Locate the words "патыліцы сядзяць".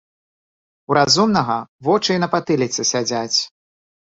2.33-3.37